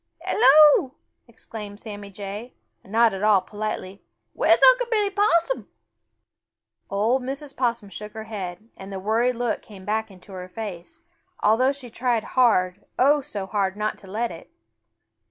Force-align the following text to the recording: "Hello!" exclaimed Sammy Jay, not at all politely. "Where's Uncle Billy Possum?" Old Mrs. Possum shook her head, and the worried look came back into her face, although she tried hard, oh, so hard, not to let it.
"Hello!" 0.25 0.95
exclaimed 1.27 1.79
Sammy 1.79 2.09
Jay, 2.09 2.55
not 2.83 3.13
at 3.13 3.21
all 3.21 3.39
politely. 3.39 4.01
"Where's 4.33 4.59
Uncle 4.71 4.87
Billy 4.89 5.11
Possum?" 5.11 5.67
Old 6.89 7.21
Mrs. 7.21 7.55
Possum 7.55 7.89
shook 7.89 8.13
her 8.13 8.23
head, 8.23 8.67
and 8.75 8.91
the 8.91 8.99
worried 8.99 9.35
look 9.35 9.61
came 9.61 9.85
back 9.85 10.09
into 10.09 10.31
her 10.31 10.49
face, 10.49 11.01
although 11.41 11.71
she 11.71 11.91
tried 11.91 12.23
hard, 12.33 12.83
oh, 12.97 13.21
so 13.21 13.45
hard, 13.45 13.77
not 13.77 13.99
to 13.99 14.07
let 14.07 14.31
it. 14.31 14.49